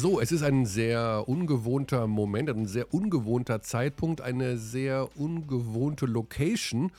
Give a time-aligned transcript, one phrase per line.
[0.00, 6.90] So, es ist ein sehr ungewohnter Moment, ein sehr ungewohnter Zeitpunkt, eine sehr ungewohnte Location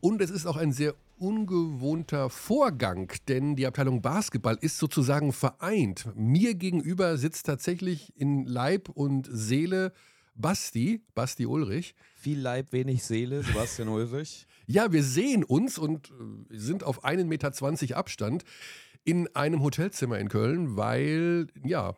[0.00, 6.08] und es ist auch ein sehr ungewohnter Vorgang, denn die Abteilung Basketball ist sozusagen vereint.
[6.16, 9.92] Mir gegenüber sitzt tatsächlich in Leib und Seele
[10.34, 11.94] Basti, Basti Ulrich.
[12.16, 14.46] Viel Leib, wenig Seele, Sebastian Ulrich.
[14.66, 18.42] Ja, wir sehen uns und äh, sind auf 1,20 Meter Abstand
[19.04, 21.94] in einem Hotelzimmer in Köln, weil, ja,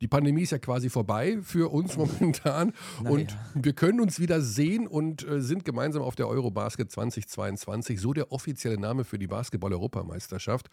[0.00, 3.10] die Pandemie ist ja quasi vorbei für uns momentan naja.
[3.10, 8.12] und wir können uns wieder sehen und äh, sind gemeinsam auf der Eurobasket 2022, so
[8.12, 10.68] der offizielle Name für die Basketball-Europameisterschaft.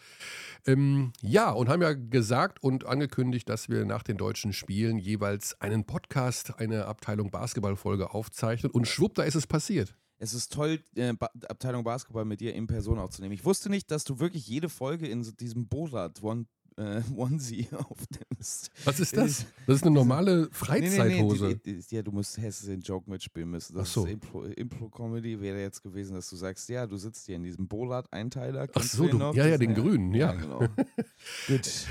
[0.65, 5.59] Ähm, ja, und haben ja gesagt und angekündigt, dass wir nach den deutschen Spielen jeweils
[5.59, 9.95] einen Podcast, eine Abteilung Basketball-Folge aufzeichnen und schwupp, da ist es passiert.
[10.17, 13.33] Es ist toll, äh, ba Abteilung Basketball mit dir in Person aufzunehmen.
[13.33, 16.45] Ich wusste nicht, dass du wirklich jede Folge in so diesem Borat One
[16.77, 18.71] äh, Onesie aufnimmst.
[18.83, 19.45] Was ist das?
[19.65, 21.47] Das ist eine normale Freizeithose.
[21.47, 23.75] Nee, nee, nee, ja, du musst Hesse den Joke mitspielen müssen.
[23.75, 24.05] Das Ach so.
[24.05, 28.67] Impro-Comedy Impro wäre jetzt gewesen, dass du sagst, ja, du sitzt hier in diesem Bolat-Einteiler.
[28.73, 30.33] Ach so, du, ja, ja, den ja, grünen, ja.
[30.33, 30.59] ja genau.
[31.47, 31.87] Gut.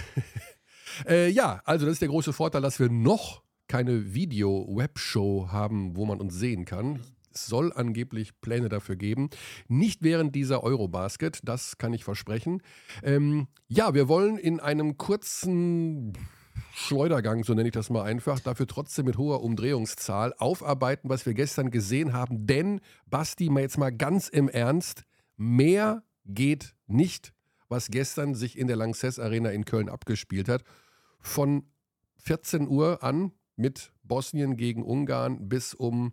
[1.06, 6.04] äh, ja, also das ist der große Vorteil, dass wir noch keine Video-Webshow haben, wo
[6.04, 7.00] man uns sehen kann.
[7.36, 9.30] Soll angeblich Pläne dafür geben.
[9.68, 12.62] Nicht während dieser Eurobasket, das kann ich versprechen.
[13.02, 16.12] Ähm, ja, wir wollen in einem kurzen
[16.72, 21.34] Schleudergang, so nenne ich das mal einfach, dafür trotzdem mit hoher Umdrehungszahl aufarbeiten, was wir
[21.34, 22.46] gestern gesehen haben.
[22.46, 25.04] Denn, Basti, mal jetzt mal ganz im Ernst,
[25.36, 27.32] mehr geht nicht,
[27.68, 30.64] was gestern sich in der Lanxess Arena in Köln abgespielt hat.
[31.20, 31.64] Von
[32.18, 36.12] 14 Uhr an mit Bosnien gegen Ungarn bis um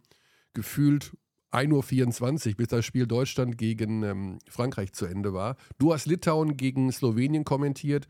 [0.54, 1.12] gefühlt
[1.52, 5.58] 1.24 Uhr, bis das Spiel Deutschland gegen ähm, Frankreich zu Ende war.
[5.78, 8.08] Du hast Litauen gegen Slowenien kommentiert,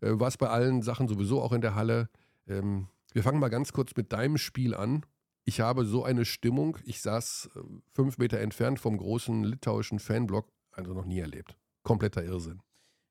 [0.00, 2.08] äh, warst bei allen Sachen sowieso auch in der Halle.
[2.46, 5.06] Ähm, wir fangen mal ganz kurz mit deinem Spiel an.
[5.44, 7.60] Ich habe so eine Stimmung, ich saß äh,
[7.92, 11.56] fünf Meter entfernt vom großen litauischen Fanblock, also noch nie erlebt.
[11.82, 12.60] Kompletter Irrsinn.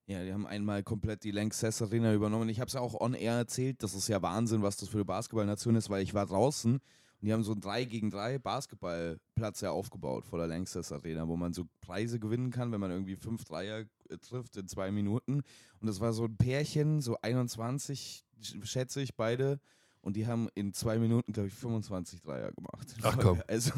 [0.05, 2.49] Ja, die haben einmal komplett die Lanxess Arena übernommen.
[2.49, 4.97] Ich habe es ja auch on air erzählt, das ist ja Wahnsinn, was das für
[4.97, 6.81] eine Basketballnation ist, weil ich war draußen
[7.23, 11.25] und die haben so einen 3 gegen 3 Basketballplatz ja aufgebaut vor der Lanxess Arena,
[11.25, 14.91] wo man so Preise gewinnen kann, wenn man irgendwie fünf Dreier äh, trifft in zwei
[14.91, 15.41] Minuten.
[15.79, 18.25] Und das war so ein Pärchen, so 21,
[18.63, 19.61] schätze ich, beide.
[20.01, 22.93] Und die haben in zwei Minuten, glaube ich, 25 Dreier gemacht.
[23.03, 23.41] Ach komm.
[23.47, 23.71] Also,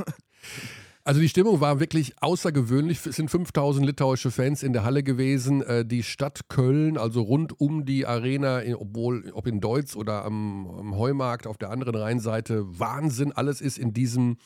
[1.06, 3.06] also die Stimmung war wirklich außergewöhnlich.
[3.06, 5.62] Es sind 5000 litauische Fans in der Halle gewesen.
[5.62, 10.68] Äh, die Stadt Köln, also rund um die Arena, obwohl ob in Deutz oder am,
[10.68, 13.32] am Heumarkt auf der anderen Rheinseite, Wahnsinn.
[13.32, 14.38] Alles ist in diesem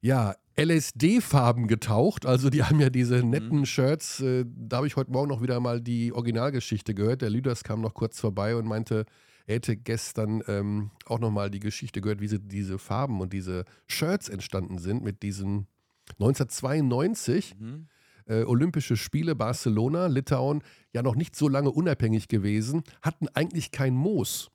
[0.00, 2.24] ja, LSD-Farben getaucht.
[2.24, 3.30] Also die haben ja diese mhm.
[3.30, 3.66] netten mhm.
[3.66, 4.20] Shirts.
[4.20, 7.20] Äh, da habe ich heute Morgen noch wieder mal die Originalgeschichte gehört.
[7.20, 9.06] Der Lüders kam noch kurz vorbei und meinte,
[9.48, 13.32] er hätte gestern ähm, auch noch mal die Geschichte gehört, wie sie, diese Farben und
[13.32, 15.66] diese Shirts entstanden sind mit diesen
[16.12, 17.88] 1992 mhm.
[18.26, 20.62] äh, Olympische Spiele Barcelona, Litauen,
[20.92, 24.50] ja noch nicht so lange unabhängig gewesen, hatten eigentlich kein Moos,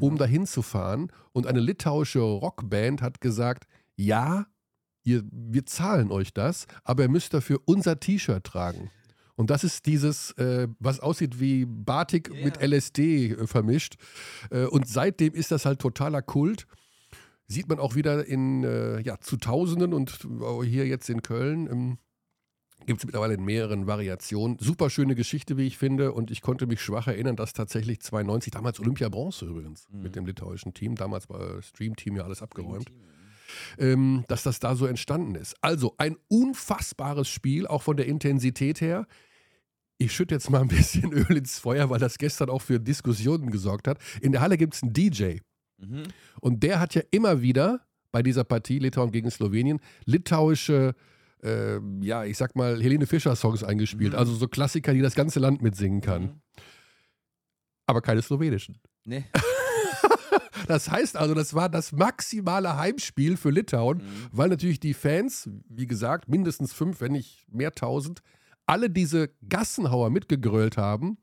[0.00, 0.18] um mhm.
[0.18, 1.12] dahin zu fahren.
[1.32, 3.64] Und eine litauische Rockband hat gesagt,
[3.96, 4.46] ja,
[5.04, 8.90] ihr, wir zahlen euch das, aber ihr müsst dafür unser T-Shirt tragen.
[9.34, 12.44] Und das ist dieses, äh, was aussieht wie Batik yeah.
[12.44, 13.96] mit LSD äh, vermischt.
[14.50, 16.66] Äh, und seitdem ist das halt totaler Kult
[17.52, 20.26] sieht man auch wieder in, äh, ja, zu Tausenden und
[20.64, 21.68] hier jetzt in Köln.
[21.70, 21.98] Ähm,
[22.86, 24.58] Gibt es mittlerweile in mehreren Variationen.
[24.58, 26.12] Super schöne Geschichte, wie ich finde.
[26.12, 30.02] Und ich konnte mich schwach erinnern, dass tatsächlich 92, damals Olympia Bronze übrigens, mhm.
[30.02, 32.90] mit dem litauischen Team, damals war Stream Team ja alles abgeräumt,
[33.78, 35.54] ähm, dass das da so entstanden ist.
[35.60, 39.06] Also ein unfassbares Spiel, auch von der Intensität her.
[39.98, 43.50] Ich schütte jetzt mal ein bisschen Öl ins Feuer, weil das gestern auch für Diskussionen
[43.50, 43.98] gesorgt hat.
[44.20, 45.38] In der Halle gibt es einen DJ.
[45.82, 46.04] Mhm.
[46.40, 50.94] Und der hat ja immer wieder bei dieser Partie Litauen gegen Slowenien litauische,
[51.42, 54.12] äh, ja, ich sag mal, Helene Fischer-Songs eingespielt.
[54.12, 54.18] Mhm.
[54.18, 56.22] Also so Klassiker, die das ganze Land mitsingen kann.
[56.22, 56.40] Mhm.
[57.86, 58.78] Aber keine slowenischen.
[59.04, 59.24] Nee.
[60.66, 64.28] Das heißt also, das war das maximale Heimspiel für Litauen, mhm.
[64.30, 68.22] weil natürlich die Fans, wie gesagt, mindestens fünf, wenn nicht mehr tausend,
[68.66, 71.18] alle diese Gassenhauer mitgegrölt haben.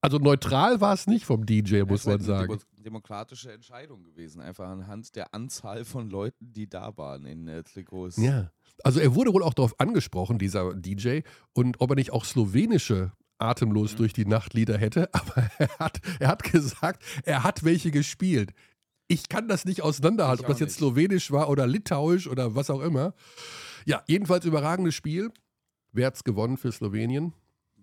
[0.00, 2.58] Also neutral war es nicht vom DJ, muss man sagen
[2.88, 8.16] demokratische Entscheidung gewesen, einfach anhand der Anzahl von Leuten, die da waren in äh, Trikots.
[8.16, 8.50] Ja,
[8.82, 11.20] also er wurde wohl auch darauf angesprochen, dieser DJ,
[11.52, 13.96] und ob er nicht auch slowenische atemlos mhm.
[13.98, 18.52] durch die Nachtlieder hätte, aber er hat, er hat gesagt, er hat welche gespielt.
[19.06, 20.78] Ich kann das nicht auseinanderhalten, ob das jetzt nicht.
[20.78, 23.14] slowenisch war oder litauisch oder was auch immer.
[23.86, 25.30] Ja, jedenfalls überragendes Spiel.
[25.92, 27.32] Wer hat's gewonnen für Slowenien?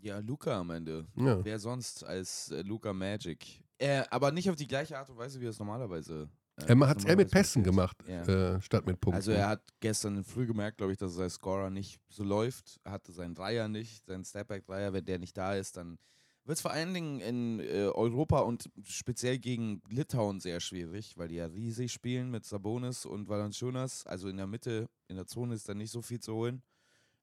[0.06, 1.08] Ja, Luca am Ende.
[1.16, 1.44] Ja.
[1.44, 3.64] Wer sonst als äh, Luca Magic?
[3.80, 6.30] Äh, aber nicht auf die gleiche Art und Weise, wie er es normalerweise.
[6.58, 8.22] Äh, Er hat es eher mit Pässen gemacht, Ja.
[8.56, 9.16] äh, statt mit Punkten.
[9.16, 12.80] Also er hat gestern früh gemerkt, glaube ich, dass sein Scorer nicht so läuft.
[12.84, 14.94] Er hatte seinen Dreier nicht, seinen Stepback-Dreier.
[14.94, 15.98] Wenn der nicht da ist, dann
[16.44, 21.30] wird es vor allen Dingen in äh, Europa und speziell gegen Litauen sehr schwierig, weil
[21.30, 24.06] die ja riesig spielen mit Sabonis und Valanciunas.
[24.06, 26.62] Also in der Mitte, in der Zone ist da nicht so viel zu holen.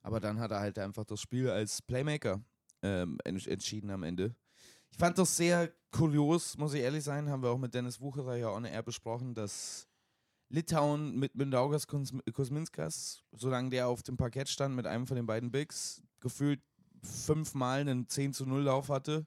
[0.00, 2.42] Aber dann hat er halt einfach das Spiel als Playmaker
[2.82, 4.34] ähm, ents- entschieden am Ende.
[4.90, 7.28] Ich fand das sehr kurios, muss ich ehrlich sein.
[7.30, 9.88] Haben wir auch mit Dennis Wucherer ja on air besprochen, dass
[10.48, 15.50] Litauen mit Mindaugas Kuzminskas, solange der auf dem Parkett stand mit einem von den beiden
[15.50, 16.60] Bigs, gefühlt
[17.02, 19.26] fünfmal einen 10 zu 0 Lauf hatte,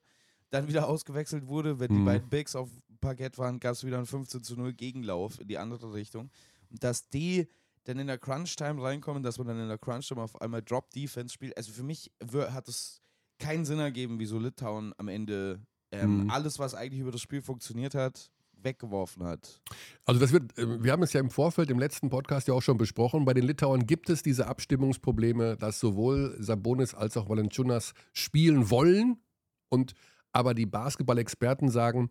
[0.51, 1.79] dann wieder ausgewechselt wurde.
[1.79, 2.05] Wenn die Mhm.
[2.05, 5.47] beiden Bigs auf dem Parkett waren, gab es wieder einen 15 zu 0 Gegenlauf in
[5.47, 6.29] die andere Richtung.
[6.69, 7.47] Und dass die
[7.85, 11.55] dann in der Crunch-Time reinkommen, dass man dann in der Crunch-Time auf einmal Drop-Defense spielt.
[11.57, 13.01] Also für mich hat es
[13.39, 15.59] keinen Sinn ergeben, wieso Litauen am Ende
[15.91, 16.29] ähm, Mhm.
[16.29, 18.29] alles, was eigentlich über das Spiel funktioniert hat,
[18.61, 19.61] weggeworfen hat.
[20.05, 22.61] Also das wird, äh, wir haben es ja im Vorfeld im letzten Podcast ja auch
[22.61, 23.23] schon besprochen.
[23.25, 29.17] Bei den Litauern gibt es diese Abstimmungsprobleme, dass sowohl Sabonis als auch Valanciunas spielen wollen
[29.69, 29.93] und
[30.31, 32.09] aber die Basketball-Experten sagen,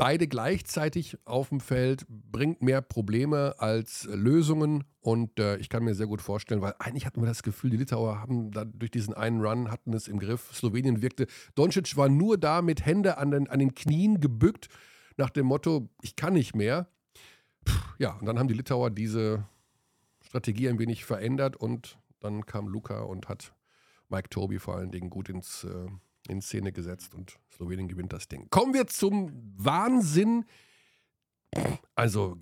[0.00, 5.94] beide gleichzeitig auf dem Feld bringt mehr Probleme als Lösungen und äh, ich kann mir
[5.94, 9.12] sehr gut vorstellen, weil eigentlich hatten wir das Gefühl, die Litauer haben da durch diesen
[9.12, 10.50] einen Run hatten es im Griff.
[10.54, 14.68] Slowenien wirkte, Doncic war nur da mit Hände an den, an den Knien gebückt
[15.18, 16.88] nach dem Motto, ich kann nicht mehr.
[17.98, 19.44] Ja, und dann haben die Litauer diese
[20.22, 23.54] Strategie ein wenig verändert und dann kam Luca und hat
[24.08, 25.88] Mike Toby vor allen Dingen gut ins, äh,
[26.30, 28.48] in Szene gesetzt und Slowenien gewinnt das Ding.
[28.50, 30.44] Kommen wir zum Wahnsinn.
[31.94, 32.36] Also,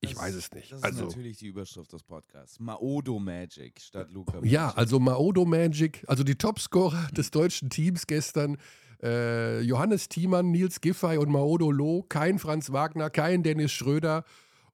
[0.00, 0.70] ich Das- weiß es nicht.
[0.72, 2.60] Das ist Also, natürlich die Überschrift des Podcasts.
[2.60, 4.78] Maodo Magic statt Luca ja, Magic.
[4.78, 8.58] also Maodo Magic, also die Topscorer des deutschen Teams gestern.
[9.02, 14.24] Äh, Johannes Thiemann, Nils Giffey und Maodo Loh, kein Franz Wagner, kein Dennis Schröder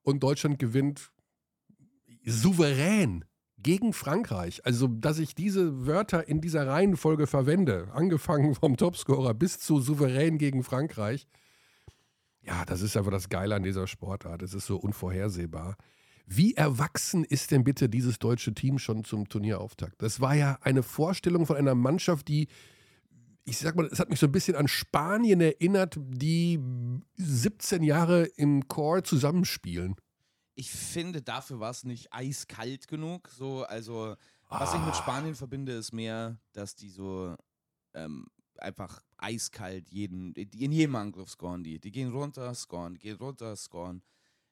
[0.03, 1.11] und Deutschland gewinnt
[2.25, 3.25] souverän
[3.61, 4.65] gegen Frankreich.
[4.65, 10.37] Also, dass ich diese Wörter in dieser Reihenfolge verwende, angefangen vom Topscorer bis zu souverän
[10.37, 11.27] gegen Frankreich,
[12.41, 14.41] ja, das ist einfach das Geile an dieser Sportart.
[14.41, 15.75] Es ist so unvorhersehbar.
[16.25, 20.01] Wie erwachsen ist denn bitte dieses deutsche Team schon zum Turnierauftakt?
[20.01, 22.47] Das war ja eine Vorstellung von einer Mannschaft, die,
[23.45, 26.59] ich sag mal, es hat mich so ein bisschen an Spanien erinnert, die
[27.15, 29.95] 17 Jahre im Core zusammenspielen.
[30.59, 33.29] Ich finde, dafür war es nicht eiskalt genug.
[33.29, 34.15] So, also,
[34.49, 34.85] was ich Ah.
[34.87, 37.33] mit Spanien verbinde, ist mehr, dass die so
[37.93, 38.25] ähm,
[38.57, 41.79] einfach eiskalt jeden, in jedem Angriff scoren die.
[41.79, 44.01] Die gehen runter, scoren, gehen runter, scoren.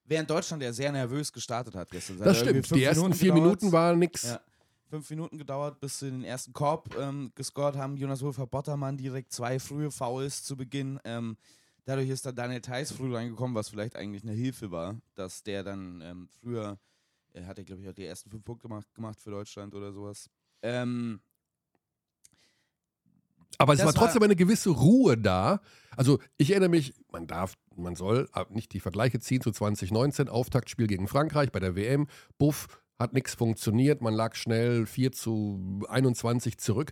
[0.05, 2.19] Während Deutschland ja sehr nervös gestartet hat gestern.
[2.19, 2.71] Hat Das stimmt.
[2.73, 3.43] Die ersten Minuten vier gedauert.
[3.61, 4.23] Minuten waren nix.
[4.23, 4.39] Ja.
[4.89, 7.97] Fünf Minuten gedauert, bis sie den ersten Korb ähm, gescored haben.
[7.97, 11.01] Jonas Wolfer Bottermann direkt zwei frühe Fouls zu Beginn.
[11.03, 11.35] Ähm,
[11.87, 15.63] dadurch ist dann Daniel Theiss früh reingekommen, was vielleicht eigentlich eine Hilfe war, dass der
[15.63, 16.77] dann ähm, früher,
[17.33, 19.91] er hat ja glaube ich auch die ersten fünf Punkte gemacht, gemacht für Deutschland oder
[19.91, 20.29] sowas.
[20.61, 21.21] Ähm,
[23.57, 25.61] Aber es war trotzdem eine gewisse Ruhe da.
[25.95, 30.29] Also ich erinnere mich, man darf, man soll ab- nicht die Vergleiche ziehen zu 2019,
[30.29, 32.07] Auftaktspiel gegen Frankreich bei der WM.
[32.37, 32.67] Buff,
[32.99, 36.91] hat nichts funktioniert, man lag schnell 4 zu 21 zurück.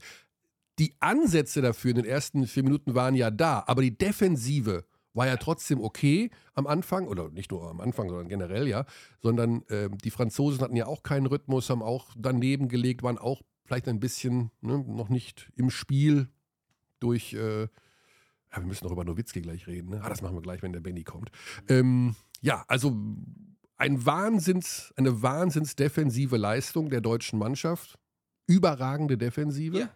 [0.80, 5.28] Die Ansätze dafür in den ersten vier Minuten waren ja da, aber die Defensive war
[5.28, 8.86] ja trotzdem okay am Anfang, oder nicht nur am Anfang, sondern generell ja,
[9.22, 13.42] sondern ähm, die Franzosen hatten ja auch keinen Rhythmus, haben auch daneben gelegt, waren auch
[13.64, 16.28] vielleicht ein bisschen ne, noch nicht im Spiel
[17.00, 17.70] durch, äh, ja,
[18.58, 20.02] wir müssen noch über Nowitzki gleich reden, ne?
[20.04, 21.32] ah, das machen wir gleich, wenn der Benny kommt.
[21.70, 22.96] Ähm, ja, also
[23.78, 27.98] ein Wahnsinns, eine wahnsinns defensive Leistung der deutschen Mannschaft,
[28.48, 29.80] überragende Defensive.
[29.80, 29.90] Ja.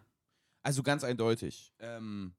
[0.62, 1.72] Also ganz eindeutig.
[1.78, 2.34] Ähm,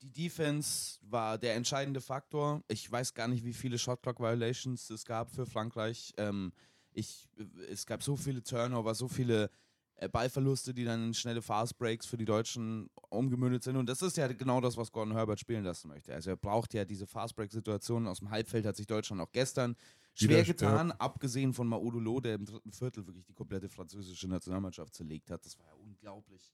[0.00, 2.62] die Defense war der entscheidende Faktor.
[2.68, 6.12] Ich weiß gar nicht, wie viele Shotclock-Violations es gab für Frankreich.
[6.16, 6.52] Ähm,
[6.92, 7.28] ich,
[7.68, 9.50] es gab so viele Turnover, so viele
[9.96, 13.76] äh, Ballverluste, die dann in schnelle Fastbreaks für die Deutschen umgemündet sind.
[13.76, 16.14] Und das ist ja genau das, was Gordon Herbert spielen lassen möchte.
[16.14, 18.08] Also er braucht ja diese Fastbreak-Situationen.
[18.08, 19.76] Aus dem Halbfeld hat sich Deutschland auch gestern
[20.14, 25.30] schwer getan, abgesehen von Maudolo, der im dritten Viertel wirklich die komplette französische Nationalmannschaft zerlegt
[25.30, 25.44] hat.
[25.44, 26.52] Das war ja unglaublich.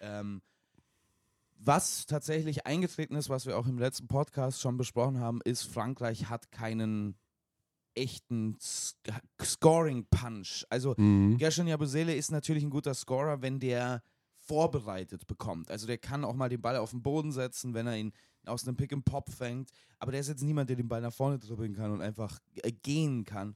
[0.00, 0.42] Ähm,
[1.64, 6.28] was tatsächlich eingetreten ist, was wir auch im letzten Podcast schon besprochen haben, ist, Frankreich
[6.28, 7.16] hat keinen
[7.94, 8.96] echten Sc
[9.40, 10.64] Scoring-Punch.
[10.70, 11.36] Also Mhm.
[11.38, 14.02] Gershon Jabusele ist natürlich ein guter Scorer, wenn der
[14.44, 15.70] vorbereitet bekommt.
[15.70, 18.12] Also der kann auch mal den Ball auf den Boden setzen, wenn er ihn
[18.44, 19.70] aus einem Pick and Pop fängt.
[19.98, 22.72] Aber der ist jetzt niemand, der den Ball nach vorne dribbeln kann und einfach äh,
[22.72, 23.54] gehen kann.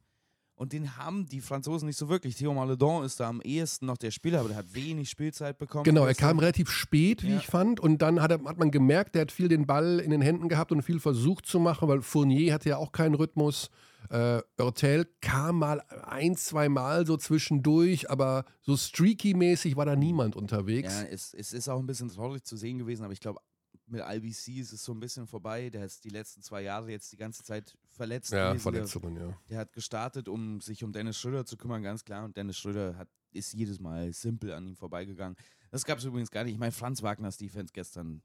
[0.56, 2.34] Und den haben die Franzosen nicht so wirklich.
[2.36, 5.84] Theo Maledon ist da am ehesten noch der Spieler, aber der hat wenig Spielzeit bekommen.
[5.84, 7.36] Genau, er kam relativ spät, wie ja.
[7.36, 7.78] ich fand.
[7.78, 10.48] Und dann hat, er, hat man gemerkt, der hat viel den Ball in den Händen
[10.48, 13.68] gehabt und viel versucht zu machen, weil Fournier hatte ja auch keinen Rhythmus.
[14.08, 20.36] Äh, Örtel kam mal ein, zwei Mal so zwischendurch, aber so streaky-mäßig war da niemand
[20.36, 21.02] unterwegs.
[21.02, 23.40] Ja, es, es ist auch ein bisschen traurig zu sehen gewesen, aber ich glaube,
[23.86, 25.70] mit IBC ist es so ein bisschen vorbei.
[25.70, 28.32] Der ist die letzten zwei Jahre jetzt die ganze Zeit verletzt.
[28.32, 28.62] Ja, gewesen.
[28.62, 29.38] Verletzungen, der, ja.
[29.48, 32.24] Der hat gestartet, um sich um Dennis Schröder zu kümmern, ganz klar.
[32.24, 35.36] Und Dennis Schröder hat, ist jedes Mal simpel an ihm vorbeigegangen.
[35.70, 36.54] Das gab es übrigens gar nicht.
[36.54, 38.22] Ich meine, Franz Wagners Defense gestern,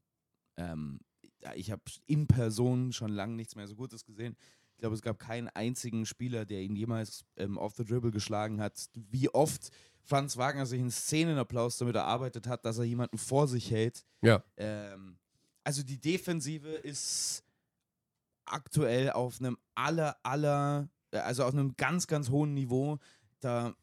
[0.57, 0.99] ähm,
[1.55, 4.35] ich habe in Person schon lange nichts mehr so Gutes gesehen.
[4.73, 8.59] Ich glaube, es gab keinen einzigen Spieler, der ihn jemals ähm, off the dribble geschlagen
[8.59, 8.89] hat.
[8.93, 9.71] Wie oft
[10.03, 14.05] Franz Wagner sich einen Szenenapplaus damit erarbeitet hat, dass er jemanden vor sich hält.
[14.21, 14.43] Ja.
[14.57, 15.17] Ähm,
[15.63, 17.43] also die Defensive ist
[18.45, 22.99] aktuell auf einem aller, aller, äh, also auf einem ganz, ganz hohen Niveau.
[23.39, 23.75] Da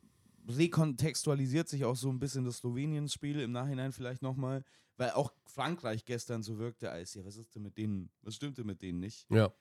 [0.49, 4.65] rekontextualisiert sich auch so ein bisschen das Slowenien-Spiel im Nachhinein vielleicht nochmal,
[4.97, 8.65] weil auch Frankreich gestern so wirkte, als ja, was ist denn mit denen, was stimmte
[8.65, 9.27] mit denen nicht?
[9.31, 9.53] Ja.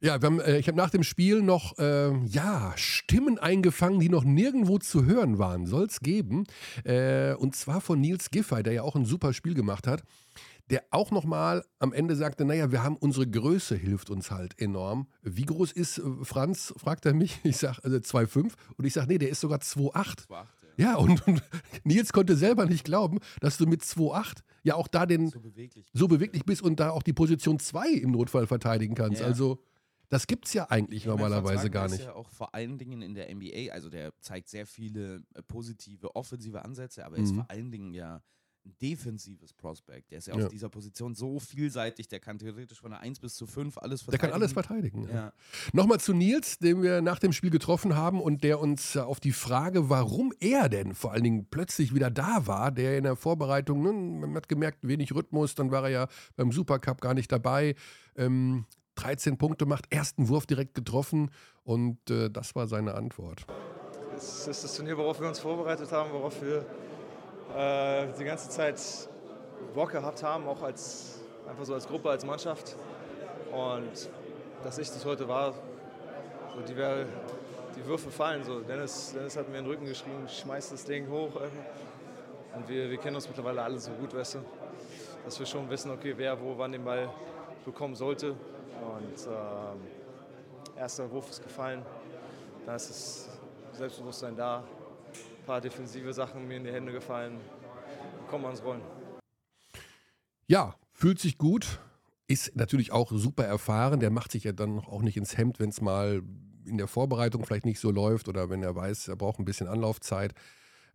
[0.00, 4.24] Ja, haben, äh, ich habe nach dem Spiel noch äh, ja, Stimmen eingefangen, die noch
[4.24, 5.64] nirgendwo zu hören waren.
[5.64, 6.44] Soll es geben.
[6.84, 10.02] Äh, und zwar von Nils Giffey, der ja auch ein super Spiel gemacht hat
[10.70, 15.06] der auch nochmal am Ende sagte, naja, wir haben unsere Größe, hilft uns halt enorm.
[15.22, 19.08] Wie groß ist äh, Franz, fragt er mich, ich sage also 2,5 und ich sage,
[19.08, 20.26] nee, der ist sogar 2,8.
[20.28, 20.46] Ja,
[20.76, 21.42] ja und, und,
[21.84, 25.86] Nils konnte selber nicht glauben, dass du mit 2,8 ja auch da den so beweglich,
[25.92, 29.20] so beweglich bist und da auch die Position 2 im Notfall verteidigen kannst.
[29.20, 29.26] Ja.
[29.26, 29.60] Also
[30.08, 32.00] das gibt es ja eigentlich ja, normalerweise gar nicht.
[32.00, 35.42] Ist ja auch vor allen Dingen in der NBA, also der zeigt sehr viele äh,
[35.42, 37.36] positive offensive Ansätze, aber er ist mhm.
[37.36, 38.22] vor allen Dingen ja
[38.66, 40.10] ein defensives Prospect.
[40.10, 43.20] Der ist ja, ja, auf dieser Position so vielseitig, der kann theoretisch von der 1
[43.20, 44.20] bis zu 5 alles verteidigen.
[44.20, 45.08] Der kann alles verteidigen.
[45.08, 45.14] Ja.
[45.14, 45.32] ja.
[45.72, 49.32] Nochmal zu Nils, den wir nach dem Spiel getroffen haben und der uns auf die
[49.32, 53.82] Frage, warum er denn vor allen Dingen plötzlich wieder da war, der in der Vorbereitung,
[53.82, 57.74] ne, man hat gemerkt, wenig Rhythmus, dann war er ja beim Supercup gar nicht dabei.
[58.16, 61.30] Ähm, 13 Punkte macht, ersten Wurf direkt getroffen
[61.64, 63.46] und äh, das war seine Antwort.
[64.16, 66.64] Es ist das Turnier, worauf wir uns vorbereitet haben, worauf wir
[67.54, 68.80] äh, die ganze Zeit
[69.74, 72.76] Bock gehabt haben, auch als, einfach so als Gruppe, als Mannschaft.
[73.52, 74.08] Und
[74.64, 75.52] dass ich das heute war,
[76.54, 77.06] so die, wär,
[77.76, 78.42] die Würfe fallen.
[78.44, 78.60] So.
[78.60, 81.30] Dennis, Dennis hat mir in den Rücken geschrieben, schmeißt das Ding hoch.
[82.54, 84.38] Und wir, wir kennen uns mittlerweile alle so gut, weißt du,
[85.24, 87.08] dass wir schon wissen, okay, wer wo wann den Ball
[87.64, 88.30] bekommen sollte.
[88.30, 89.26] Und
[90.76, 91.82] äh, erster Wurf ist gefallen.
[92.64, 93.28] Da ist das
[93.72, 94.64] Selbstbewusstsein da
[95.46, 97.38] paar defensive Sachen mir in die Hände gefallen.
[98.28, 98.82] Kommen wir ans Rollen.
[100.48, 101.80] Ja, fühlt sich gut.
[102.26, 104.00] Ist natürlich auch super erfahren.
[104.00, 106.22] Der macht sich ja dann auch nicht ins Hemd, wenn es mal
[106.66, 109.68] in der Vorbereitung vielleicht nicht so läuft oder wenn er weiß, er braucht ein bisschen
[109.68, 110.34] Anlaufzeit.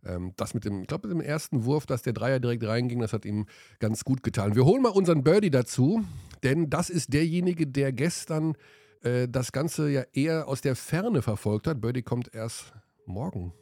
[0.04, 3.00] Ähm, das mit dem, ich glaube, mit dem ersten Wurf, dass der Dreier direkt reinging,
[3.00, 3.46] das hat ihm
[3.78, 4.54] ganz gut getan.
[4.54, 6.04] Wir holen mal unseren Birdie dazu,
[6.42, 8.54] denn das ist derjenige, der gestern
[9.00, 11.80] äh, das Ganze ja eher aus der Ferne verfolgt hat.
[11.80, 12.74] Birdie kommt erst
[13.06, 13.54] morgen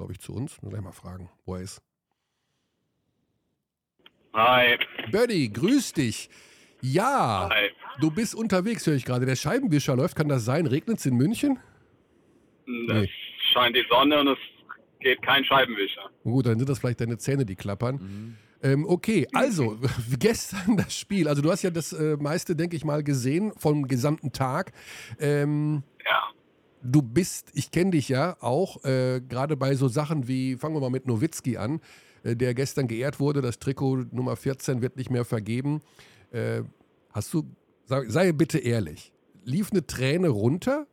[0.00, 0.60] glaube ich, zu uns.
[0.62, 1.82] Nur gleich mal fragen, wo er ist.
[4.32, 4.78] Hi.
[5.10, 6.30] Birdie, grüß dich.
[6.80, 7.68] Ja, Hi.
[8.00, 9.26] du bist unterwegs, höre ich gerade.
[9.26, 10.66] Der Scheibenwischer läuft, kann das sein?
[10.66, 11.58] Regnet es in München?
[12.64, 13.10] Es nee.
[13.52, 14.38] scheint die Sonne und es
[15.00, 16.08] geht kein Scheibenwischer.
[16.24, 17.96] Gut, dann sind das vielleicht deine Zähne, die klappern.
[17.96, 18.36] Mhm.
[18.62, 19.78] Ähm, okay, also
[20.18, 21.28] gestern das Spiel.
[21.28, 24.72] Also du hast ja das äh, meiste, denke ich mal, gesehen vom gesamten Tag.
[25.18, 26.30] Ähm, ja
[26.82, 30.80] du bist, ich kenne dich ja auch, äh, gerade bei so Sachen wie, fangen wir
[30.80, 31.80] mal mit Nowitzki an,
[32.22, 35.82] äh, der gestern geehrt wurde, das Trikot Nummer 14 wird nicht mehr vergeben.
[36.32, 36.62] Äh,
[37.12, 37.44] hast du,
[37.84, 39.12] sei, sei bitte ehrlich,
[39.44, 40.86] lief eine Träne runter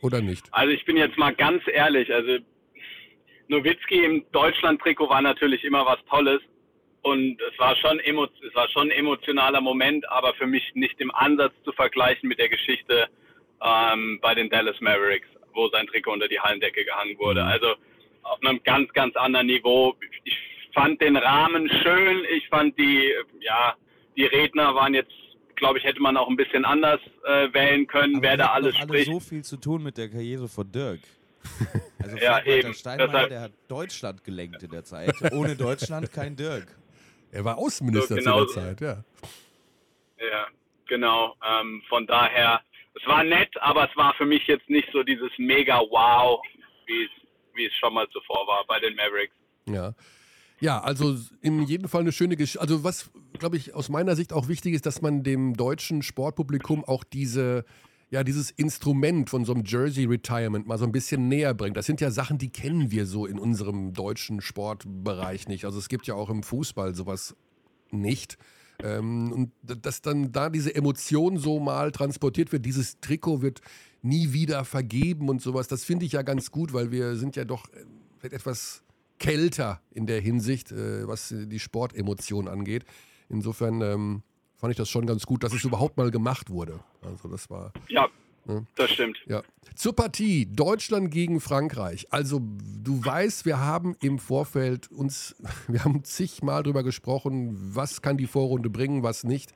[0.00, 0.46] oder nicht?
[0.52, 2.38] Also ich bin jetzt mal ganz ehrlich, also
[3.48, 6.40] Nowitzki im Deutschland-Trikot war natürlich immer was Tolles
[7.02, 11.10] und es war schon es war schon ein emotionaler Moment, aber für mich nicht im
[11.14, 13.08] Ansatz zu vergleichen mit der Geschichte
[13.62, 17.42] ähm, bei den Dallas Mavericks, wo sein Trikot unter die Hallendecke gehangen wurde.
[17.42, 17.48] Mhm.
[17.48, 17.74] Also
[18.22, 19.96] auf einem ganz, ganz anderen Niveau.
[20.24, 20.36] Ich
[20.74, 22.24] fand den Rahmen schön.
[22.36, 23.74] Ich fand die, ja,
[24.16, 25.12] die Redner waren jetzt,
[25.56, 28.74] glaube ich, hätte man auch ein bisschen anders äh, wählen können, Aber wer da alles
[28.76, 29.10] alle spricht.
[29.10, 31.00] so viel zu tun mit der Karriere von Dirk.
[32.00, 32.72] Also ja, eben.
[32.74, 35.12] Steinmeier, Deshalb, der hat Deutschland gelenkt in der Zeit.
[35.32, 36.68] Ohne Deutschland kein Dirk.
[37.32, 39.04] Er war Außenminister so, genau, zu der Zeit, ja.
[40.18, 40.46] Ja,
[40.86, 41.34] genau.
[41.44, 42.62] Ähm, von daher
[43.00, 46.40] es war nett, aber es war für mich jetzt nicht so dieses mega Wow,
[46.86, 47.10] wie es,
[47.54, 49.34] wie es schon mal zuvor war bei den Mavericks.
[49.66, 49.94] Ja.
[50.60, 52.60] Ja, also in jedem Fall eine schöne Geschichte.
[52.60, 56.84] Also was, glaube ich, aus meiner Sicht auch wichtig ist, dass man dem deutschen Sportpublikum
[56.84, 57.64] auch diese
[58.10, 61.76] ja, dieses Instrument von so einem Jersey Retirement mal so ein bisschen näher bringt.
[61.76, 65.66] Das sind ja Sachen, die kennen wir so in unserem deutschen Sportbereich nicht.
[65.66, 67.36] Also es gibt ja auch im Fußball sowas
[67.90, 68.38] nicht.
[68.82, 73.60] Ähm, und dass dann da diese Emotion so mal transportiert wird, dieses Trikot wird
[74.02, 77.44] nie wieder vergeben und sowas, das finde ich ja ganz gut, weil wir sind ja
[77.44, 77.68] doch
[78.22, 78.82] äh, etwas
[79.18, 82.84] kälter in der Hinsicht, äh, was die Sportemotion angeht.
[83.28, 84.22] Insofern ähm,
[84.56, 86.80] fand ich das schon ganz gut, dass es überhaupt mal gemacht wurde.
[87.02, 87.72] Also das war.
[87.88, 88.08] Ja,
[88.48, 88.66] ne?
[88.74, 89.18] das stimmt.
[89.26, 89.42] Ja.
[89.74, 92.06] Zur Partie Deutschland gegen Frankreich.
[92.10, 95.36] Also du weißt, wir haben im Vorfeld uns,
[95.68, 99.52] wir haben zigmal drüber gesprochen, was kann die Vorrunde bringen, was nicht.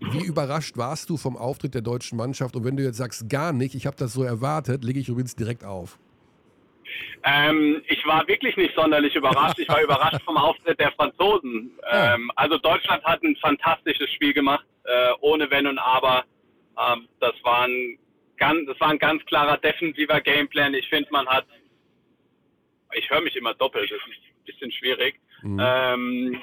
[0.00, 2.54] Wie überrascht warst du vom Auftritt der deutschen Mannschaft?
[2.54, 5.34] Und wenn du jetzt sagst, gar nicht, ich habe das so erwartet, lege ich übrigens
[5.34, 5.98] direkt auf.
[7.24, 9.58] Ähm, ich war wirklich nicht sonderlich überrascht.
[9.58, 11.72] Ich war überrascht vom Auftritt der Franzosen.
[11.90, 16.24] Ähm, also Deutschland hat ein fantastisches Spiel gemacht, äh, ohne Wenn und Aber.
[16.78, 17.98] Ähm, das, war ein
[18.36, 20.74] ganz, das war ein ganz klarer defensiver Gameplan.
[20.74, 21.46] Ich finde, man hat,
[22.94, 25.20] ich höre mich immer doppelt, das ist ein bisschen schwierig.
[25.42, 25.60] Mhm.
[25.62, 26.42] Ähm,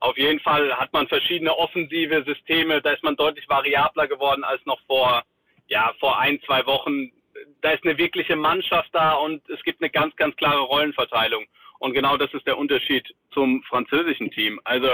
[0.00, 2.80] auf jeden Fall hat man verschiedene offensive Systeme.
[2.80, 5.22] Da ist man deutlich variabler geworden als noch vor,
[5.68, 7.12] ja, vor ein, zwei Wochen
[7.60, 11.46] da ist eine wirkliche Mannschaft da und es gibt eine ganz, ganz klare Rollenverteilung.
[11.78, 14.60] Und genau das ist der Unterschied zum französischen Team.
[14.64, 14.88] Also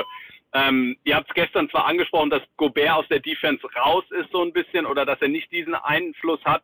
[0.56, 4.42] ähm, ihr habt es gestern zwar angesprochen, dass Gobert aus der Defense raus ist so
[4.42, 6.62] ein bisschen oder dass er nicht diesen Einfluss hat.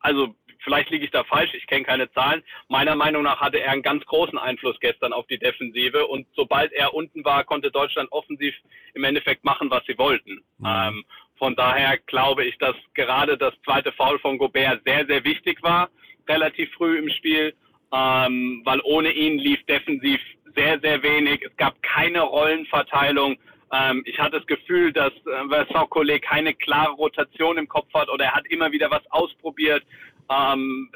[0.00, 2.44] Also vielleicht liege ich da falsch, ich kenne keine Zahlen.
[2.68, 6.72] Meiner Meinung nach hatte er einen ganz großen Einfluss gestern auf die Defensive und sobald
[6.72, 8.54] er unten war, konnte Deutschland offensiv
[8.94, 10.44] im Endeffekt machen, was sie wollten.
[10.58, 10.66] Mhm.
[10.66, 11.04] Ähm,
[11.38, 15.88] von daher glaube ich, dass gerade das zweite Foul von Gobert sehr, sehr wichtig war,
[16.28, 17.54] relativ früh im Spiel,
[17.92, 20.20] ähm, weil ohne ihn lief defensiv
[20.54, 21.42] sehr, sehr wenig.
[21.42, 23.36] Es gab keine Rollenverteilung.
[23.72, 28.08] Ähm, ich hatte das Gefühl, dass äh, Vincent Collet keine klare Rotation im Kopf hat
[28.08, 29.84] oder er hat immer wieder was ausprobiert.
[30.30, 30.90] Ähm,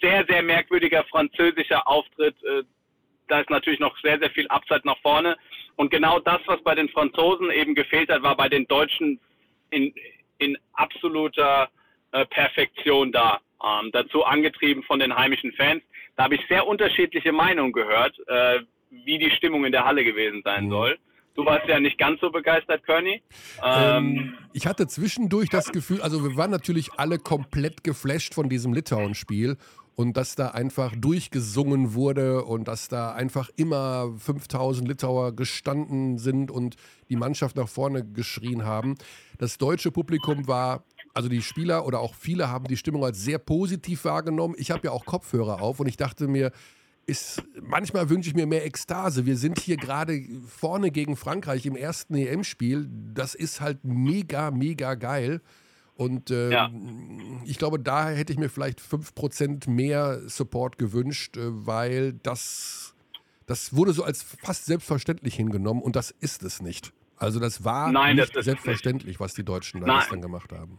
[0.00, 2.36] sehr, sehr merkwürdiger französischer Auftritt.
[2.44, 2.62] Äh,
[3.28, 5.36] da ist natürlich noch sehr, sehr viel Abseits nach vorne.
[5.76, 9.20] Und genau das, was bei den Franzosen eben gefehlt hat, war bei den Deutschen
[9.70, 9.92] in,
[10.38, 11.68] in absoluter
[12.12, 13.40] äh, Perfektion da.
[13.64, 15.82] Ähm, dazu angetrieben von den heimischen Fans.
[16.16, 20.42] Da habe ich sehr unterschiedliche Meinungen gehört, äh, wie die Stimmung in der Halle gewesen
[20.44, 20.70] sein mhm.
[20.70, 20.98] soll.
[21.34, 23.22] Du warst ja nicht ganz so begeistert, Körny.
[23.62, 28.48] Ähm, ähm, ich hatte zwischendurch das Gefühl, also wir waren natürlich alle komplett geflasht von
[28.48, 29.58] diesem Litauen-Spiel
[29.96, 36.50] und dass da einfach durchgesungen wurde und dass da einfach immer 5000 Litauer gestanden sind
[36.50, 36.76] und
[37.10, 38.94] die Mannschaft nach vorne geschrien haben.
[39.38, 40.84] Das deutsche Publikum war,
[41.16, 44.54] also die Spieler oder auch viele haben die Stimmung als sehr positiv wahrgenommen.
[44.58, 46.52] Ich habe ja auch Kopfhörer auf und ich dachte mir,
[47.06, 49.24] ist, manchmal wünsche ich mir mehr Ekstase.
[49.24, 52.86] Wir sind hier gerade vorne gegen Frankreich im ersten EM-Spiel.
[53.14, 55.40] Das ist halt mega, mega geil.
[55.94, 56.70] Und äh, ja.
[57.46, 62.94] ich glaube, da hätte ich mir vielleicht 5% mehr Support gewünscht, äh, weil das,
[63.46, 66.92] das wurde so als fast selbstverständlich hingenommen und das ist es nicht.
[67.16, 69.20] Also das war Nein, nicht das selbstverständlich, nicht.
[69.20, 70.78] was die Deutschen da gestern gemacht haben.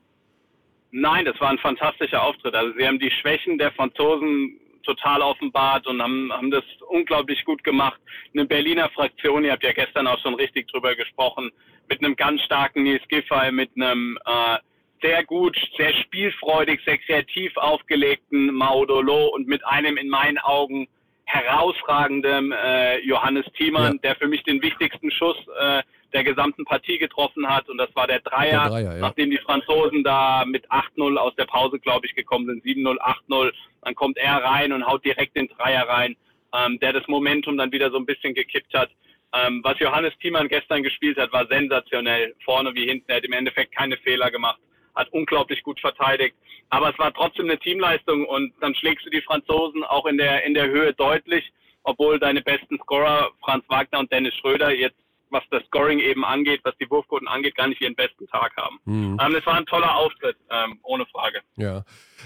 [1.00, 2.56] Nein, das war ein fantastischer Auftritt.
[2.56, 7.64] Also sie haben die Schwächen der Franzosen total offenbart und haben, haben das unglaublich gut
[7.64, 8.02] gemacht.
[8.34, 11.52] Eine Berliner Fraktion, ihr habt ja gestern auch schon richtig drüber gesprochen,
[11.88, 14.58] mit einem ganz starken Nils Giffey, mit einem äh,
[15.04, 20.88] sehr gut, sehr spielfreudig, sehr kreativ aufgelegten Maudolo und mit einem in meinen Augen
[21.26, 24.00] herausragenden äh, Johannes Thiemann, ja.
[24.00, 27.70] der für mich den wichtigsten Schuss äh, der gesamten Partie getroffen hat.
[27.70, 29.00] Und das war der Dreier, der Dreier ja.
[29.00, 32.64] nachdem die Franzosen da mit 8-0 aus der Pause, glaube ich, gekommen sind.
[32.64, 32.98] 7-0,
[33.30, 33.52] 8-0.
[33.82, 36.16] Dann kommt er rein und haut direkt den Dreier rein,
[36.54, 38.90] ähm, der das Momentum dann wieder so ein bisschen gekippt hat.
[39.34, 42.34] Ähm, was Johannes Thiemann gestern gespielt hat, war sensationell.
[42.46, 43.10] Vorne wie hinten.
[43.10, 44.60] Er hat im Endeffekt keine Fehler gemacht
[44.98, 46.36] hat unglaublich gut verteidigt.
[46.70, 50.44] Aber es war trotzdem eine Teamleistung und dann schlägst du die Franzosen auch in der,
[50.44, 51.50] in der Höhe deutlich,
[51.84, 54.98] obwohl deine besten Scorer, Franz Wagner und Dennis Schröder, jetzt
[55.30, 58.80] was das Scoring eben angeht, was die Wurfquoten angeht, gar nicht ihren besten Tag haben.
[58.86, 59.18] Mhm.
[59.22, 61.40] Ähm, es war ein toller Auftritt, ähm, ohne Frage.
[61.56, 61.84] Ja.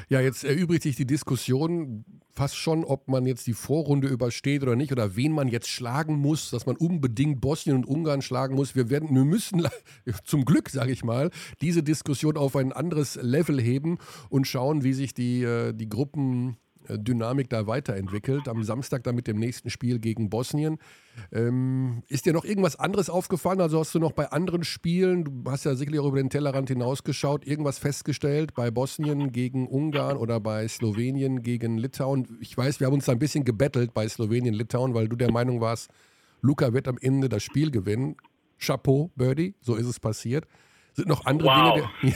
[0.10, 4.76] ja, jetzt erübrigt sich die Diskussion fast schon, ob man jetzt die Vorrunde übersteht oder
[4.76, 8.76] nicht oder wen man jetzt schlagen muss, dass man unbedingt Bosnien und Ungarn schlagen muss.
[8.76, 9.68] Wir werden, wir müssen
[10.24, 13.98] zum Glück, sage ich mal, diese Diskussion auf ein anderes Level heben
[14.30, 16.58] und schauen, wie sich die, äh, die Gruppen
[16.98, 18.48] Dynamik da weiterentwickelt.
[18.48, 20.78] Am Samstag dann mit dem nächsten Spiel gegen Bosnien.
[21.32, 23.62] Ähm, ist dir noch irgendwas anderes aufgefallen?
[23.62, 26.70] Also hast du noch bei anderen Spielen, du hast ja sicherlich auch über den Tellerrand
[26.70, 32.38] hinausgeschaut, irgendwas festgestellt bei Bosnien gegen Ungarn oder bei Slowenien gegen Litauen?
[32.42, 35.32] Ich weiß, wir haben uns da ein bisschen gebettelt bei Slowenien, Litauen, weil du der
[35.32, 35.90] Meinung warst,
[36.42, 38.16] Luca wird am Ende das Spiel gewinnen.
[38.58, 40.46] Chapeau, Birdie, so ist es passiert.
[40.94, 41.90] Sind noch andere Wow.
[42.02, 42.16] Dinge.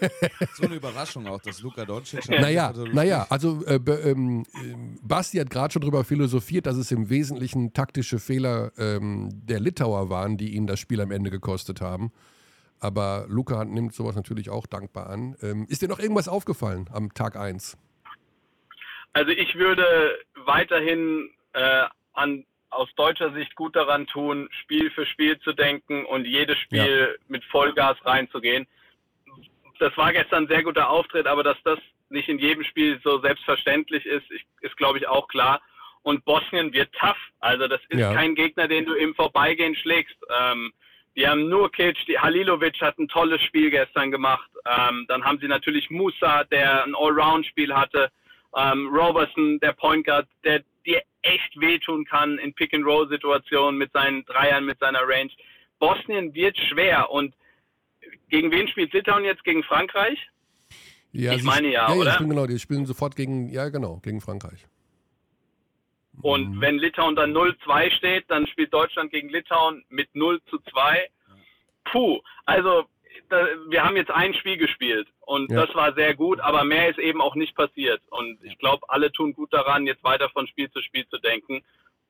[0.00, 0.10] Der,
[0.54, 2.28] So eine Überraschung auch, dass Luka Doncic.
[2.28, 7.08] naja, naja, also äh, ähm, ähm, Basti hat gerade schon darüber philosophiert, dass es im
[7.08, 12.10] Wesentlichen taktische Fehler ähm, der Litauer waren, die ihn das Spiel am Ende gekostet haben.
[12.80, 15.36] Aber Luca nimmt sowas natürlich auch dankbar an.
[15.40, 17.78] Ähm, ist dir noch irgendwas aufgefallen am Tag 1?
[19.12, 19.84] Also ich würde
[20.44, 26.26] weiterhin äh, an, aus deutscher Sicht gut daran tun, Spiel für Spiel zu denken und
[26.26, 28.66] jedes Spiel mit Vollgas reinzugehen.
[29.78, 33.20] Das war gestern ein sehr guter Auftritt, aber dass das nicht in jedem Spiel so
[33.20, 34.24] selbstverständlich ist,
[34.60, 35.60] ist glaube ich auch klar.
[36.02, 37.16] Und Bosnien wird tough.
[37.40, 38.14] Also das ist Ja.
[38.14, 40.16] kein Gegner, den du im Vorbeigehen schlägst.
[40.40, 40.72] Ähm,
[41.16, 44.48] die haben nur Kitsch, die Halilovic hat ein tolles Spiel gestern gemacht.
[44.66, 48.10] Ähm, dann haben sie natürlich Musa, der ein Allround-Spiel hatte.
[48.56, 54.64] Ähm, Robertson, der Point Guard, der dir echt wehtun kann in Pick-and-Roll-Situationen mit seinen Dreiern,
[54.64, 55.30] mit seiner Range.
[55.78, 57.34] Bosnien wird schwer und
[58.28, 59.44] gegen wen spielt Litauen jetzt?
[59.44, 60.18] Gegen Frankreich?
[61.12, 62.06] Ja, Ich meine ja, ja, oder?
[62.06, 64.66] Ja, spielen, genau, die spielen sofort gegen, ja genau, gegen Frankreich.
[66.22, 66.60] Und Mhm.
[66.62, 71.08] wenn Litauen dann 0-2 steht, dann spielt Deutschland gegen Litauen mit 0 zu 2.
[71.84, 72.84] Puh, also
[73.28, 75.66] da, wir haben jetzt ein Spiel gespielt und Ja.
[75.66, 78.00] das war sehr gut, aber mehr ist eben auch nicht passiert.
[78.08, 81.62] Und ich glaube, alle tun gut daran, jetzt weiter von Spiel zu Spiel zu denken.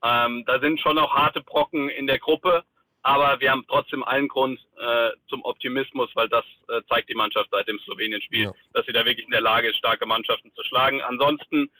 [0.05, 2.63] Ähm, da sind schon noch harte Brocken in der Gruppe,
[3.03, 7.49] aber wir haben trotzdem allen Grund äh, zum Optimismus, weil das äh, zeigt die Mannschaft
[7.51, 8.53] seit dem Slowenien-Spiel, Ja.
[8.75, 11.01] dass sie da wirklich in der Lage ist, starke Mannschaften zu schlagen.
[11.03, 11.71] Ansonsten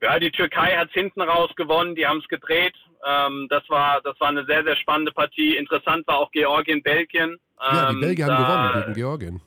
[0.00, 2.74] ja, die Türkei hat hinten raus gewonnen, die haben es gedreht.
[3.04, 5.56] Ähm, das war das war eine sehr sehr spannende Partie.
[5.56, 7.38] Interessant war auch Georgien Belgien.
[7.60, 9.40] Ja, die Ähm, Belgier haben da- gewonnen gegen Georgien.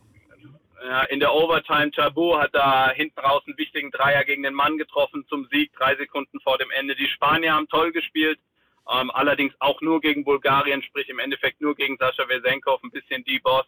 [0.83, 4.77] Ja, in der Overtime Tabu hat da hinten raus einen wichtigen Dreier gegen den Mann
[4.77, 6.95] getroffen zum Sieg, drei Sekunden vor dem Ende.
[6.95, 8.39] Die Spanier haben toll gespielt,
[8.89, 13.23] ähm, allerdings auch nur gegen Bulgarien, sprich im Endeffekt nur gegen Sascha Wesenkov, ein bisschen
[13.25, 13.65] die Boss.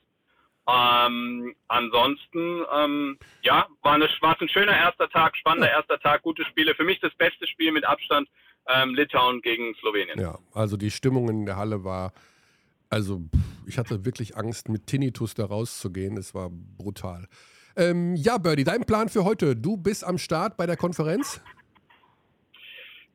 [0.67, 6.21] Ähm, ansonsten, ähm, ja, war, eine, war es ein schöner erster Tag, spannender erster Tag,
[6.21, 6.73] gute Spiele.
[6.73, 8.30] Für mich das beste Spiel mit Abstand
[8.67, 10.19] ähm, Litauen gegen Slowenien.
[10.19, 12.13] Ja, also die Stimmung in der Halle war,
[12.93, 13.21] also
[13.67, 16.15] ich hatte wirklich Angst, mit Tinnitus da rauszugehen.
[16.15, 17.27] Es war brutal.
[17.75, 19.56] Ähm, ja, Birdie, dein Plan für heute.
[19.56, 21.41] Du bist am Start bei der Konferenz?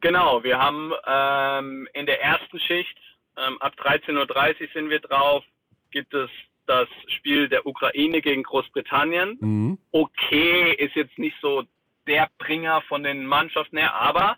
[0.00, 2.96] Genau, wir haben ähm, in der ersten Schicht,
[3.36, 5.44] ähm, ab 13.30 Uhr sind wir drauf,
[5.90, 6.28] gibt es
[6.66, 9.38] das Spiel der Ukraine gegen Großbritannien.
[9.40, 9.78] Mhm.
[9.92, 11.64] Okay, ist jetzt nicht so
[12.06, 14.36] der Bringer von den Mannschaften her, aber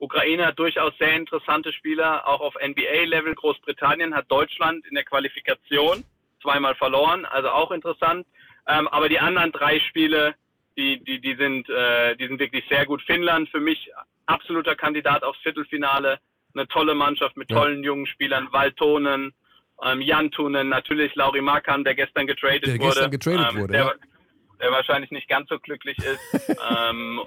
[0.00, 3.34] Ukraine hat durchaus sehr interessante Spieler, auch auf NBA-Level.
[3.34, 6.04] Großbritannien hat Deutschland in der Qualifikation
[6.42, 8.26] zweimal verloren, also auch interessant.
[8.66, 10.34] Ähm, aber die anderen drei Spiele,
[10.76, 13.02] die, die, die, sind, äh, die sind wirklich sehr gut.
[13.02, 13.90] Finnland für mich
[14.26, 16.18] absoluter Kandidat aufs Viertelfinale.
[16.54, 17.58] Eine tolle Mannschaft mit Ja.
[17.58, 18.48] tollen jungen Spielern.
[18.52, 19.34] Valtonen,
[19.84, 22.86] ähm, Jantunen, natürlich Lauri Markan, der gestern getradet Der wurde.
[22.86, 23.92] gestern getradet ähm, wurde, der, ja.
[24.60, 26.58] der wahrscheinlich nicht ganz so glücklich ist,
[26.90, 27.20] ähm,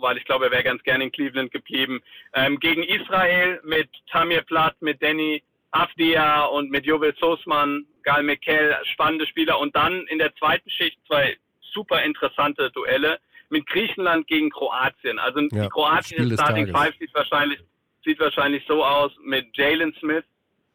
[0.00, 2.00] weil ich glaube, er wäre ganz gerne in Cleveland geblieben.
[2.34, 8.76] Ähm, gegen Israel mit Tamir Platt, mit Danny Avdia und mit Jovel Sosman, Gal Mekel,
[8.92, 9.58] spannende Spieler.
[9.58, 11.36] Und dann in der zweiten Schicht zwei
[11.72, 13.18] super interessante Duelle
[13.50, 15.18] mit Griechenland gegen Kroatien.
[15.18, 16.68] Also Ja, die kroatische Starting.
[16.68, 17.60] Five sieht wahrscheinlich,
[18.04, 20.24] sieht wahrscheinlich so aus mit Jalen Smith,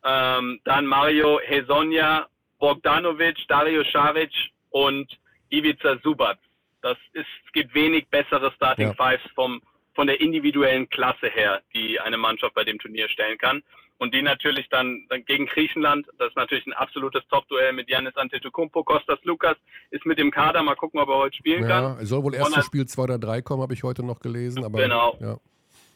[0.04, 2.28] ähm, dann Mario Hezonja,
[2.60, 4.32] Bogdanovic, Dario Saric
[4.70, 5.12] und
[5.50, 6.38] Ivica Subac.
[6.86, 8.94] Das ist, es gibt wenig bessere Starting Ja.
[8.94, 9.60] Fives vom,
[9.96, 13.64] von der individuellen Klasse her, die eine Mannschaft bei dem Turnier stellen kann.
[13.98, 18.16] Und die natürlich dann, dann gegen Griechenland, das ist natürlich ein absolutes Top-Duell mit Yannis
[18.18, 18.84] Antetokounmpo.
[18.84, 19.56] Kostas Lukas
[19.90, 21.84] ist mit dem Kader, mal gucken, ob er heute spielen kann.
[21.96, 24.04] Ja, es soll wohl erst Sondern- zu Spiel 2 oder 3 kommen, habe ich heute
[24.06, 24.64] noch gelesen.
[24.64, 25.18] Aber, Genau.
[25.20, 25.38] Ja.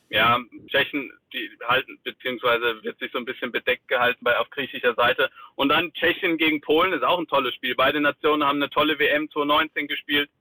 [0.10, 4.96] Ja, Tschechen, die halten, beziehungsweise wird sich so ein bisschen bedeckt gehalten bei auf griechischer
[4.96, 5.30] Seite.
[5.54, 7.76] Und dann Tschechien gegen Polen ist auch ein tolles Spiel.
[7.76, 10.32] Beide Nationen haben eine tolle WM 2019 gespielt.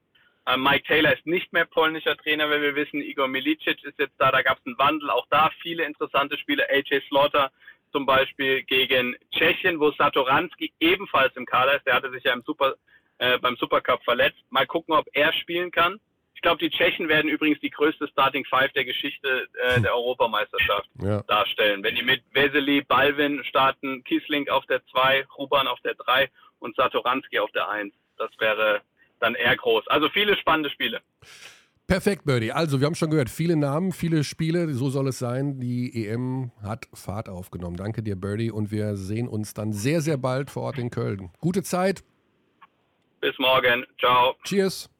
[0.48, 4.14] Ähm, Mike Taylor ist nicht mehr polnischer Trainer, weil wir wissen, Igor Milicic ist jetzt
[4.18, 5.10] da, da gab es einen Wandel.
[5.10, 6.66] Auch da viele interessante Spiele.
[6.70, 7.50] AJ Slaughter
[7.92, 11.86] zum Beispiel gegen Tschechien, wo Satoranski ebenfalls im Kader ist.
[11.86, 12.76] Der hatte sich ja im Super,
[13.18, 14.38] äh, beim Supercup verletzt.
[14.50, 16.00] Mal gucken, ob er spielen kann.
[16.34, 20.88] Ich glaube, die Tschechen werden übrigens die größte Starting Five der Geschichte äh, der Europameisterschaft
[21.02, 21.22] Ja.
[21.24, 21.82] darstellen.
[21.82, 26.30] Wenn die mit Vesely, Balvin starten, Kiesling auf der 2, Ruban auf der 3
[26.60, 27.92] und Satoranski auf der 1.
[28.16, 28.82] Das wäre
[29.20, 29.88] dann eher groß.
[29.88, 31.00] Also viele spannende Spiele.
[31.86, 32.52] Perfekt, Birdie.
[32.52, 35.58] Also, wir haben schon gehört, viele Namen, viele Spiele, so soll es sein.
[35.58, 37.76] Die EM hat Fahrt aufgenommen.
[37.76, 38.50] Danke dir, Birdie.
[38.50, 41.30] Und wir sehen uns dann sehr, sehr bald vor Ort in Köln.
[41.40, 42.04] Gute Zeit.
[43.20, 43.86] Bis morgen.
[43.98, 44.36] Ciao.
[44.44, 44.90] Cheers.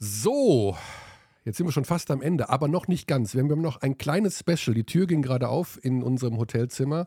[0.00, 0.76] So,
[1.44, 3.34] jetzt sind wir schon fast am Ende, aber noch nicht ganz.
[3.34, 4.74] Wir haben noch ein kleines Special.
[4.74, 7.06] Die Tür ging gerade auf in unserem Hotelzimmer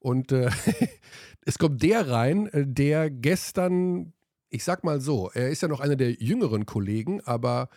[0.00, 0.50] Und äh,
[1.46, 4.12] es kommt der rein, äh, der gestern,
[4.52, 7.68] ich sag mal so, er ist ja noch einer der jüngeren Kollegen, aber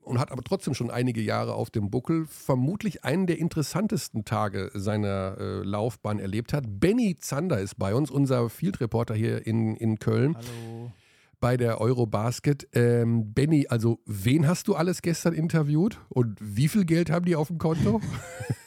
[0.00, 4.70] und hat aber trotzdem schon einige Jahre auf dem Buckel, vermutlich einen der interessantesten Tage
[4.72, 6.64] seiner äh, Laufbahn erlebt hat.
[6.68, 10.36] Benny Zander ist bei uns, unser Field Reporter hier in, in Köln.
[10.36, 10.92] Hallo.
[11.40, 12.68] Bei der Eurobasket.
[12.72, 17.34] Ähm, Benny, also wen hast du alles gestern interviewt und wie viel Geld haben die
[17.34, 18.00] auf dem Konto?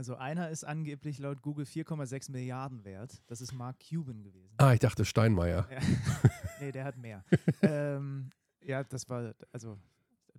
[0.00, 3.20] Also einer ist angeblich laut Google 4,6 Milliarden wert.
[3.26, 4.54] Das ist Mark Cuban gewesen.
[4.56, 5.68] ah, ich dachte Steinmeier.
[5.70, 5.78] Ja.
[6.62, 7.22] nee, der hat mehr.
[7.60, 8.30] ähm,
[8.62, 9.76] ja, das war also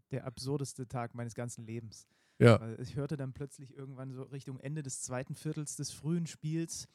[0.10, 2.08] der absurdeste Tag meines ganzen Lebens.
[2.39, 2.76] Ja.
[2.80, 6.88] Ich hörte dann plötzlich irgendwann so Richtung Ende des zweiten Viertels des frühen Spiels,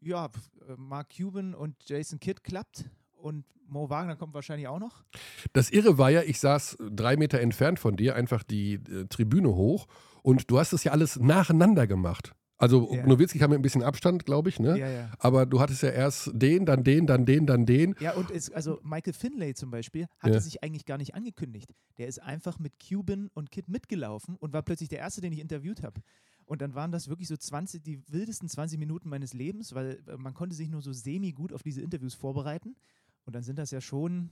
[0.00, 0.30] ja,
[0.68, 2.86] äh, Mark Cuban und Jason Kidd klappt
[3.18, 5.04] und Mo Wagner kommt wahrscheinlich auch noch.
[5.52, 9.54] Das Irre war ja, ich saß drei Meter entfernt von dir, einfach die äh, Tribüne
[9.54, 9.86] hoch
[10.22, 12.32] und du hast das ja alles nacheinander gemacht.
[12.58, 13.06] Also Ja.
[13.06, 14.78] Nowitzki kam mit ein bisschen Abstand, glaube ich, ne?
[14.78, 15.10] Ja, ja.
[15.18, 17.94] Aber du hattest ja erst den, dann den, dann den, dann den.
[18.00, 20.40] Ja, und es, also Michael Finlay zum Beispiel hatte Ja.
[20.40, 21.72] sich eigentlich gar nicht angekündigt.
[21.96, 25.38] Der ist einfach mit Cuban und Kid mitgelaufen und war plötzlich der Erste, den ich
[25.40, 26.02] interviewt habe.
[26.44, 30.18] Und dann waren das wirklich so 20, die wildesten 20 Minuten meines Lebens, weil äh,
[30.18, 32.76] man konnte sich nur so semi-gut auf diese Interviews vorbereiten.
[33.24, 34.28] Und dann sind das ja schon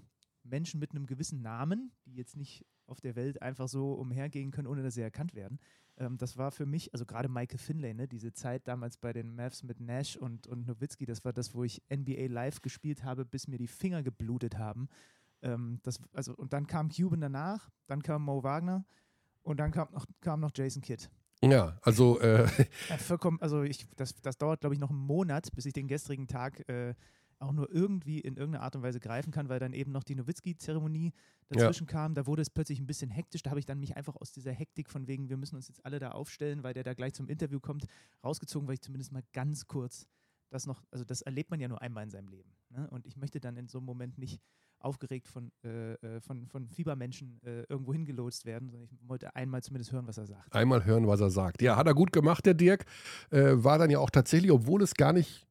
[0.48, 4.66] Menschen mit einem gewissen Namen, die jetzt nicht auf der Welt einfach so umhergehen können,
[4.66, 5.58] ohne dass sie erkannt werden.
[5.98, 9.34] Ähm, das war für mich, also gerade Michael Finlay, ne, diese Zeit damals bei den
[9.34, 13.24] Mavs mit Nash und, und Nowitzki, das war das, wo ich NBA live gespielt habe,
[13.24, 14.88] bis mir die Finger geblutet haben.
[15.42, 18.84] Ähm, das, also, und dann kam Cuban danach, dann kam Mo Wagner
[19.42, 21.08] und dann kam noch, kam noch Jason Kidd.
[21.42, 22.48] Ja, also äh,
[22.88, 25.86] Ja, vollkommen, also ich, das, das dauert, glaube ich, noch einen Monat, bis ich den
[25.86, 26.94] gestrigen Tag äh,
[27.38, 30.14] auch nur irgendwie in irgendeiner Art und Weise greifen kann, weil dann eben noch die
[30.14, 31.12] Nowitzki-Zeremonie
[31.48, 32.14] dazwischen kam.
[32.14, 33.42] Da wurde es plötzlich ein bisschen hektisch.
[33.42, 35.84] Da habe ich dann mich einfach aus dieser Hektik von wegen, wir müssen uns jetzt
[35.84, 37.86] alle da aufstellen, weil der da gleich zum Interview kommt,
[38.24, 40.06] rausgezogen, weil ich zumindest mal ganz kurz
[40.50, 42.50] das noch, also das erlebt man ja nur einmal in seinem Leben.
[42.70, 42.88] Ne?
[42.90, 44.40] Und ich möchte dann in so einem Moment nicht
[44.80, 49.62] aufgeregt von, äh, äh, von, von Fiebermenschen äh, irgendwo hingelotst werden, sondern ich wollte einmal
[49.62, 50.54] zumindest hören, was er sagt.
[50.54, 51.62] einmal hören, was er sagt.
[51.62, 52.84] Ja, hat er gut gemacht, der Dirk.
[53.30, 55.47] Äh, war dann ja auch tatsächlich, obwohl es gar nicht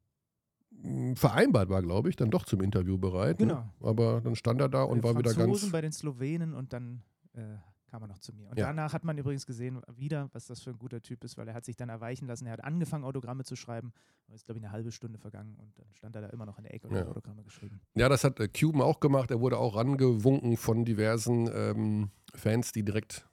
[1.15, 3.39] vereinbart war, glaube ich, dann doch zum Interview bereit.
[3.39, 3.55] Genau.
[3.55, 3.69] Ne?
[3.81, 5.71] Aber dann stand er da und war wieder ganz.
[5.71, 7.01] bei den Slowenen und dann
[7.33, 7.41] äh,
[7.89, 8.49] kam er noch zu mir.
[8.49, 8.67] Und Ja.
[8.67, 11.53] danach hat man übrigens gesehen, wieder, was das für ein guter Typ ist, weil er
[11.53, 12.45] hat sich dann erweichen lassen.
[12.45, 13.91] Er hat angefangen, Autogramme zu schreiben.
[14.27, 16.57] Aber ist, glaube ich, eine halbe Stunde vergangen und dann stand er da immer noch
[16.57, 17.01] in der Ecke und Ja.
[17.01, 17.79] hat Autogramme geschrieben.
[17.95, 19.31] Ja, das hat äh, Cuban auch gemacht.
[19.31, 23.25] Er wurde auch rangewunken von diversen ähm, Fans, die direkt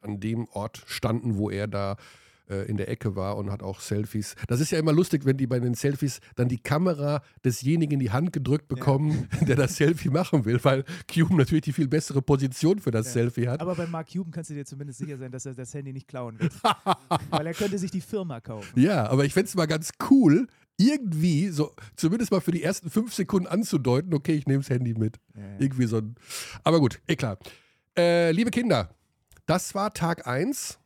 [0.00, 1.96] an dem Ort standen, wo er da
[2.48, 4.34] äh, in der Ecke war und hat auch Selfies.
[4.48, 8.00] Das ist ja immer lustig, wenn die bei den Selfies dann die Kamera desjenigen in
[8.00, 12.22] die Hand gedrückt bekommen, der das Selfie machen will, weil Cuban natürlich die viel bessere
[12.22, 13.12] Position für das Ja.
[13.12, 13.60] Selfie hat.
[13.60, 16.08] Aber bei Mark Cuban kannst du dir zumindest sicher sein, dass er das Handy nicht
[16.08, 16.52] klauen wird.
[17.30, 18.78] weil er könnte sich die Firma kaufen.
[18.78, 22.90] Ja, aber ich fände es mal ganz cool, irgendwie so zumindest mal für die ersten
[22.90, 25.18] fünf Sekunden anzudeuten, okay, ich nehme das Handy mit.
[25.36, 25.46] Ja, ja.
[25.60, 26.16] Irgendwie so ein.
[26.64, 27.38] Aber gut, eh klar.
[27.96, 28.90] Äh, liebe Kinder,
[29.46, 30.78] das war Tag 1.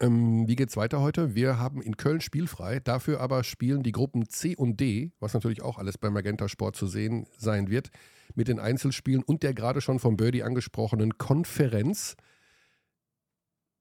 [0.00, 1.34] Ähm, wie geht's weiter heute?
[1.34, 2.80] Wir haben in Köln spielfrei.
[2.80, 6.76] Dafür aber spielen die Gruppen C und D, was natürlich auch alles beim Magenta Sport
[6.76, 7.90] zu sehen sein wird,
[8.34, 12.16] mit den Einzelspielen und der gerade schon vom Birdie angesprochenen Konferenz.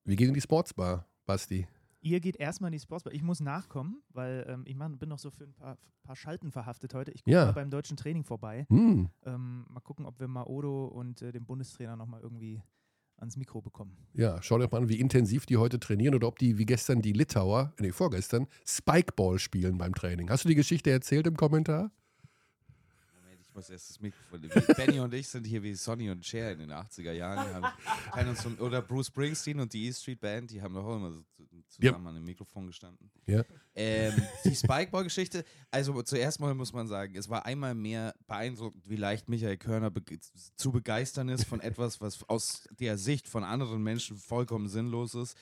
[0.06, 1.68] Wir gehen in die Sportsbar, Basti.
[2.02, 3.14] Ihr geht erstmal in die Sportsbar.
[3.14, 6.52] Ich muss nachkommen, weil ähm, ich mach, bin noch so für ein paar, paar Schalten
[6.52, 7.12] verhaftet heute.
[7.12, 7.46] Ich gucke Ja.
[7.46, 8.66] mal beim deutschen Training vorbei.
[8.70, 9.10] Hm.
[9.26, 12.62] Ähm, mal gucken, ob wir Maodo und äh, den Bundestrainer nochmal irgendwie
[13.24, 13.98] ans Mikro bekommen.
[14.14, 17.02] Ja, schau dir mal an, wie intensiv die heute trainieren oder ob die wie gestern
[17.02, 20.30] die Litauer, nee, vorgestern, Spikeball spielen beim Training.
[20.30, 21.92] Hast du die Geschichte erzählt im Kommentar?
[23.54, 24.42] Ich muss erst das Mikrofon.
[24.76, 27.54] Benny und ich sind hier wie Sonny und Cher in den 80er Jahren.
[28.12, 30.96] Haben, uns von, oder Bruce Springsteen und die E Street Band, die haben doch auch
[30.96, 33.12] immer so zu- zusammen an dem Mikrofon gestanden.
[33.28, 33.44] Ja.
[33.76, 38.96] Ähm, die Spikeball-Geschichte, also zuerst mal muss man sagen, es war einmal mehr beeindruckend, wie
[38.96, 40.20] leicht Michael Körner bege
[40.56, 45.38] zu begeistern ist von etwas, was aus der Sicht von anderen Menschen vollkommen sinnlos ist.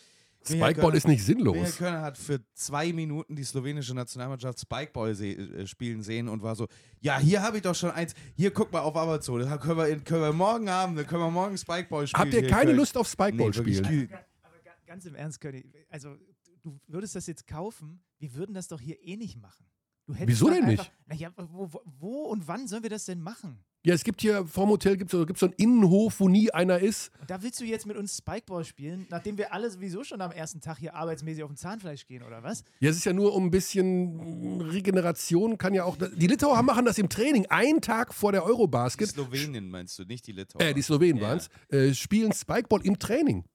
[0.49, 1.77] Michael Spikeball ist nicht Michael sinnlos.
[1.77, 6.55] Körner hat für zwei Minuten die slowenische Nationalmannschaft Spikeball se äh, spielen sehen und war
[6.55, 6.67] so,
[6.99, 9.87] ja, hier habe ich doch schon eins, hier guck mal auf Amazon, das können wir,
[9.87, 12.21] in, können wir morgen haben, dann können wir morgen Spikeball spielen.
[12.21, 12.77] Habt ihr keine Köln.
[12.77, 14.07] Lust auf Spikeball Nee, wirklich, spielen?
[14.09, 16.15] die- Aber ga- ganz im Ernst, König, also
[16.61, 19.65] du würdest das jetzt kaufen, wir würden das doch hier eh nicht machen.
[20.07, 20.91] Wieso denn einfach, nicht?
[21.05, 23.63] Naja, wo, wo, wo und wann sollen wir das denn machen?
[23.83, 26.77] Ja, es gibt hier vorm Hotel gibt's, so- gibt's so einen Innenhof, wo nie einer
[26.77, 27.11] ist.
[27.19, 30.31] Und da willst du jetzt mit uns Spikeball spielen, nachdem wir alle sowieso schon am
[30.31, 32.63] ersten Tag hier arbeitsmäßig auf dem Zahnfleisch gehen, oder was?
[32.79, 35.97] Ja, es ist ja nur um ein bisschen Regeneration, kann ja auch.
[35.97, 39.09] Die Litauer machen das im Training, einen Tag vor der Die Eurobasket.
[39.09, 40.61] Slowenien meinst du, nicht die Litauer.
[40.61, 41.29] Äh, die Slowenen Ja.
[41.29, 43.45] waren es, äh, spielen Spikeball im Training.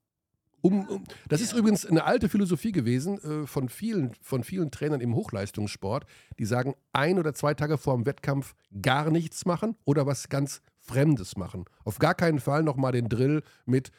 [0.66, 5.00] Um, um, das ist übrigens eine alte Philosophie gewesen äh, von, vielen, von vielen Trainern
[5.00, 6.07] im Hochleistungssport,
[6.40, 10.62] die sagen, ein oder zwei Tage vor dem Wettkampf gar nichts machen oder was ganz
[10.81, 11.66] Fremdes machen.
[11.85, 13.92] Auf gar keinen Fall nochmal den Drill mit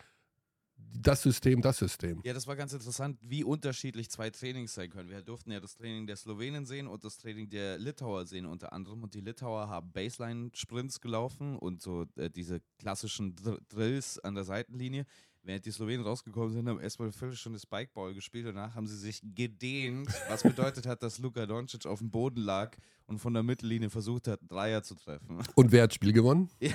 [0.99, 2.21] das System, das System.
[2.23, 5.09] Ja, das war ganz interessant, wie unterschiedlich zwei Trainings sein können.
[5.09, 8.73] Wir durften ja das Training der Slowenen sehen und das Training der Litauer sehen unter
[8.73, 9.03] anderem.
[9.03, 14.43] Und die Litauer haben Baseline-Sprints gelaufen und so äh, diese klassischen Dr Drills an der
[14.43, 15.05] Seitenlinie.
[15.47, 18.47] Während die Slowenen rausgekommen sind, haben erstmal eine Viertelstunde Spikeball gespielt.
[18.47, 22.75] Danach haben sie sich gedehnt, was bedeutet hat, dass Luka Doncic auf dem Boden lag
[23.05, 25.41] und von der Mittellinie versucht hat, Dreier zu treffen.
[25.55, 26.49] Und wer hat das Spiel gewonnen?
[26.59, 26.73] Ja,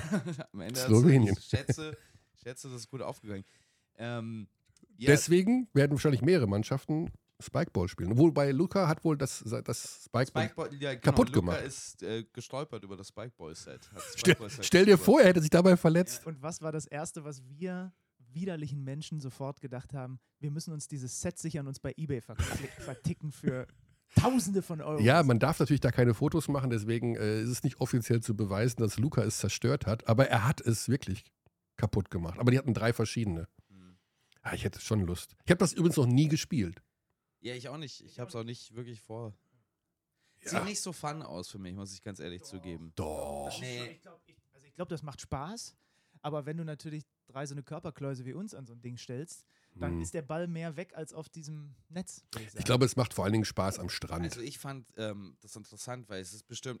[0.51, 1.35] am Ende Slowenien.
[1.37, 1.95] Ich schätze,
[2.41, 3.43] schätze, das ist gut aufgegangen.
[3.95, 4.47] Ähm,
[4.97, 8.17] ja, Deswegen werden wahrscheinlich mehrere Mannschaften Spikeball spielen.
[8.17, 10.45] Wobei Luca hat wohl das, das Spikeball.
[10.45, 11.61] Spikeball, ja, genau, kaputt Luka gemacht.
[11.61, 13.81] ist äh, gestolpert über das Spikeball-Set.
[13.93, 16.25] Das Stell, stell dir vor, er hätte sich dabei verletzt.
[16.25, 17.93] Und was war das Erste, was wir
[18.33, 20.19] widerlichen Menschen sofort gedacht haben?
[20.39, 22.21] Wir müssen uns dieses Set sichern und uns bei Ebay
[22.79, 23.67] verticken für
[24.15, 25.01] Tausende von Euro.
[25.01, 28.35] Ja, man darf natürlich da keine Fotos machen, deswegen äh, ist es nicht offiziell zu
[28.35, 31.23] beweisen, dass Luca es zerstört hat, aber er hat es wirklich
[31.77, 32.39] kaputt gemacht.
[32.39, 33.47] Aber die hatten drei verschiedene.
[33.69, 33.97] Hm.
[34.41, 35.35] Ah, ich hätte schon Lust.
[35.45, 36.83] Ich habe das übrigens noch nie gespielt.
[37.39, 38.01] Ja, ich auch nicht.
[38.01, 39.35] Ich habe es auch nicht wirklich vor.
[40.43, 40.51] Ja.
[40.51, 42.91] Sieht nicht so fun aus für mich, muss ich ganz ehrlich zugeben.
[42.95, 43.57] Doch.
[43.59, 43.83] Nee.
[43.91, 44.21] Ich glaube,
[44.53, 45.75] also ich glaub, das macht Spaß.
[46.21, 49.45] Aber wenn du natürlich drei so eine Körperkläuse wie uns an so ein Ding stellst,
[49.75, 50.01] dann Hm.
[50.01, 52.23] ist der Ball mehr weg als auf diesem Netz.
[52.39, 52.63] Ich sagen.
[52.65, 54.23] glaube, es macht vor allen Dingen Spaß am Strand.
[54.25, 56.79] Also ich fand ähm, das interessant, weil es ist bestimmt,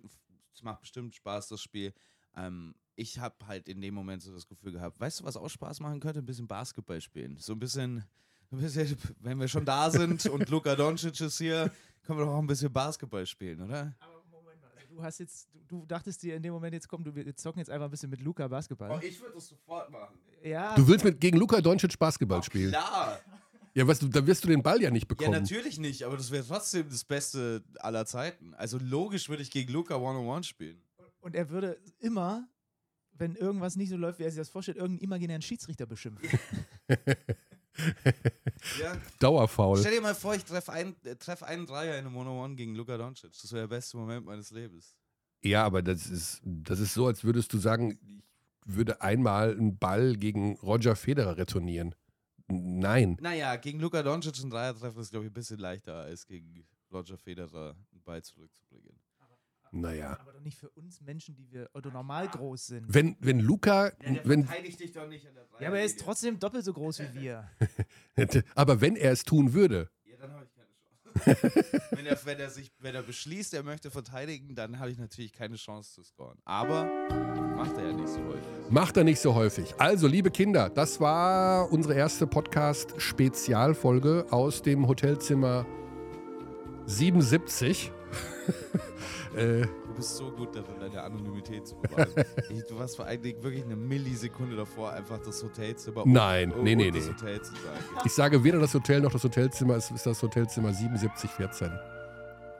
[0.53, 1.93] es macht bestimmt Spaß, das Spiel.
[2.35, 5.49] Ähm, ich habe halt in dem Moment so das Gefühl gehabt, weißt du, was auch
[5.49, 6.19] Spaß machen könnte?
[6.19, 7.37] Ein bisschen Basketball spielen.
[7.37, 8.03] So ein bisschen,
[8.51, 11.71] ein bisschen wenn wir schon da sind und Luka Doncic ist hier,
[12.03, 13.95] können wir doch auch ein bisschen Basketball spielen, oder?
[13.99, 16.87] Aber Moment mal, also du hast jetzt, du, du dachtest dir in dem Moment, jetzt
[16.87, 18.91] komm, du, wir zocken jetzt einfach ein bisschen mit Luca Basketball.
[18.91, 20.19] Oh, ich würde das sofort machen.
[20.43, 22.69] Ja, Du willst mit gegen Luca Doncic Basketball spielen.
[22.71, 23.19] Klar.
[23.75, 25.31] Ja, weißt du, da wirst du den Ball ja nicht Ja, bekommen.
[25.31, 28.53] natürlich nicht, aber das wäre trotzdem das Beste aller Zeiten.
[28.53, 30.79] Also logisch würde ich gegen Luca One-on-One spielen.
[31.21, 32.47] und er würde immer,
[33.13, 36.29] wenn irgendwas nicht so läuft, wie er sich das vorstellt, irgendeinen imaginären Schiedsrichter beschimpfen.
[38.79, 38.95] Ja.
[39.19, 39.79] Dauerfaul.
[39.79, 42.75] Stell dir mal vor, ich treffe einen, äh, treff einen Dreier in einem One-on-One gegen
[42.75, 43.31] Luka Doncic.
[43.41, 44.95] Das wäre der beste Moment meines Lebens.
[45.43, 48.23] Ja, aber das ist, das ist so, als würdest du sagen, ich
[48.65, 51.95] würde einmal einen Ball gegen Roger Federer retournieren.
[52.47, 53.17] Nein.
[53.21, 56.65] Naja, gegen Luka Doncic einen Dreier treffen ist, glaube ich, ein bisschen leichter, als gegen
[56.91, 58.99] Roger Federer einen Ball zurückzubringen.
[59.75, 60.19] Naja.
[60.19, 62.93] Aber doch nicht für uns Menschen, die wir oder normal groß sind.
[62.93, 63.91] Wenn, wenn Luca,
[64.23, 66.99] wenn, verteidigt dich doch nicht an der Ja, aber er ist trotzdem doppelt so groß
[66.99, 67.49] wie wir.
[68.55, 71.02] aber wenn er es tun würde, Ja, dann habe ich keine Chance.
[71.91, 75.31] wenn, er, wenn, er sich, wenn er beschließt, er möchte verteidigen, dann habe ich natürlich
[75.33, 76.37] keine Chance zu scoren.
[76.45, 76.85] Aber
[77.55, 78.43] macht er ja nicht so häufig.
[78.69, 79.73] macht er nicht so häufig.
[79.77, 85.65] Also, liebe Kinder, das war unsere erste Podcast-Spezialfolge aus dem Hotelzimmer
[86.85, 87.91] 77.
[89.35, 92.09] äh, Du bist so gut darin, deine Anonymität zu bewahren.
[92.49, 96.63] ich, du warst vor allen Dingen wirklich eine Millisekunde davor, einfach das Hotelzimmer Nein, und,
[96.63, 96.99] nee, nee, nee.
[96.99, 97.79] Hotel zu sagen.
[98.03, 101.71] ich sage weder das Hotel noch das Hotelzimmer, es ist das Hotelzimmer 7714.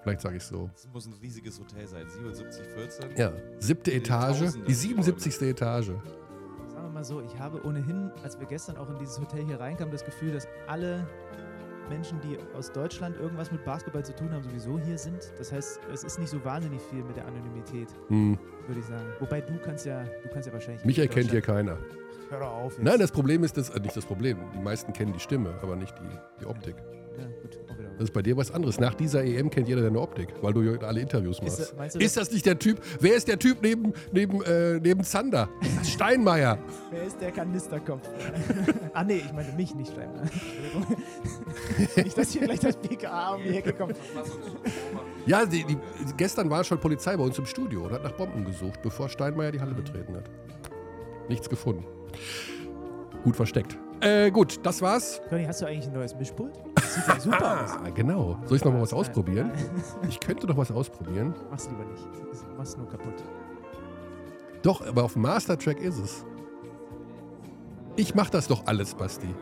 [0.03, 0.69] Vielleicht sage ich so.
[0.73, 2.07] Das muss ein riesiges Hotel sein.
[2.07, 3.17] 7714.
[3.17, 5.41] Ja, siebte In Etage, die 77.
[5.41, 5.87] Etage.
[5.87, 6.01] Sagen
[6.73, 9.91] wir mal so, ich habe ohnehin, als wir gestern auch in dieses Hotel hier reinkamen,
[9.91, 11.07] das Gefühl, dass alle
[11.89, 15.31] Menschen, die aus Deutschland irgendwas mit Basketball zu tun haben, sowieso hier sind.
[15.37, 19.05] Das heißt, es ist nicht so wahnsinnig viel mit der Anonymität, Hm, würde ich sagen.
[19.19, 20.85] Wobei du kannst ja, du kannst ja wahrscheinlich.
[20.85, 21.77] mich erkennt hier keiner.
[22.29, 22.73] Hör doch auf.
[22.73, 22.83] Jetzt.
[22.83, 24.37] Nein, das Problem ist das, äh, nicht das Problem.
[24.55, 26.75] Die meisten kennen die Stimme, aber nicht die, die Optik.
[27.15, 27.89] Ja, gut, auch wieder.
[27.91, 28.79] Das ist bei dir was anderes.
[28.79, 31.59] Nach dieser EM kennt jeder deine Optik, weil du ja alle Interviews Ist, machst.
[31.59, 32.79] das- meinst du, Ist das nicht der Typ?
[32.99, 35.47] Wer ist der Typ neben, neben, äh, neben Zander?
[35.83, 36.57] Steinmeier.
[36.89, 38.09] Wer ist der Kanisterkopf?
[38.93, 40.23] ah, nee, ich meine mich, nicht Steiner.
[41.95, 43.95] Nicht, dass hier gleich das BKA um die Ecke kommt.
[45.25, 45.77] Ja, die, die,
[46.17, 49.51] gestern war schon Polizei bei uns im Studio und hat nach Bomben gesucht, bevor Steinmeier
[49.51, 50.29] die Halle betreten hat.
[51.29, 51.85] Nichts gefunden.
[53.23, 53.77] Gut versteckt.
[54.01, 55.21] Äh, gut, das war's.
[55.29, 56.53] Conny, hast du eigentlich ein neues Mischpult?
[56.75, 57.71] Das sieht ja super aus.
[57.71, 58.37] Ah, genau.
[58.45, 59.51] Soll ich noch mal was ausprobieren?
[60.09, 61.33] Ich könnte noch was ausprobieren.
[61.49, 62.03] Mach's lieber nicht.
[62.57, 63.23] Mach's nur kaputt.
[64.61, 66.25] Doch, aber auf dem Mastertrack ist es.
[67.95, 69.33] Ich mach das doch alles, Basti.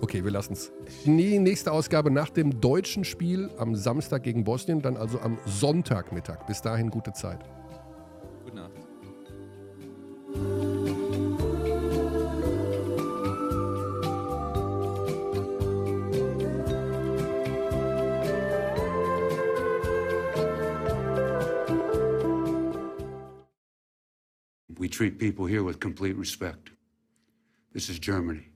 [0.00, 0.72] Okay, wir lassen's.
[1.04, 6.46] Die nächste Ausgabe nach dem deutschen Spiel am Samstag gegen Bosnien, dann also am Sonntagmittag.
[6.46, 7.40] Bis dahin gute Zeit.
[8.44, 8.72] Gute Nacht.
[24.78, 26.70] We treat people here with complete respect.
[27.72, 28.55] This is Germany.